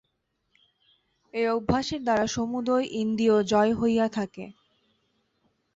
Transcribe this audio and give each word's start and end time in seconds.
এই 1.33 1.47
অভ্যাসের 1.49 2.01
দ্বারা 2.03 2.25
সমুদয় 2.27 2.85
ইন্দ্রিয় 3.01 3.37
জয় 3.43 3.71
হইয়া 3.73 4.07
থাকে। 4.09 4.45